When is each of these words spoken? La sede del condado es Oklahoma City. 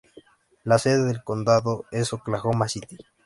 La 0.63 0.79
sede 0.79 1.05
del 1.05 1.23
condado 1.23 1.85
es 1.91 2.11
Oklahoma 2.11 2.67
City. 2.67 2.97